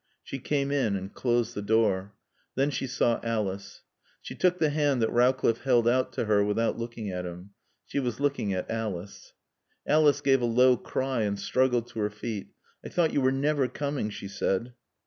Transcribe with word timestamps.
She 0.23 0.39
came 0.39 0.71
in 0.71 0.95
and 0.95 1.13
closed 1.13 1.53
the 1.53 1.61
door. 1.61 2.13
Then 2.55 2.71
she 2.71 2.87
saw 2.87 3.19
Alice. 3.23 3.83
She 4.19 4.33
took 4.33 4.57
the 4.57 4.71
hand 4.71 4.99
that 5.03 5.11
Rowcliffe 5.11 5.61
held 5.61 5.87
out 5.87 6.11
to 6.13 6.25
her 6.25 6.43
without 6.43 6.75
looking 6.75 7.11
at 7.11 7.23
him. 7.23 7.51
She 7.85 7.99
was 7.99 8.19
looking 8.19 8.51
at 8.51 8.67
Alice. 8.71 9.33
Alice 9.85 10.21
gave 10.21 10.41
a 10.41 10.45
low 10.45 10.75
cry 10.75 11.21
and 11.21 11.37
struggled 11.39 11.85
to 11.89 11.99
her 11.99 12.09
feet. 12.09 12.47
"I 12.83 12.89
thought 12.89 13.13
you 13.13 13.21
were 13.21 13.31
never 13.31 13.67
coming," 13.67 14.09
she 14.09 14.27
said. 14.27 14.73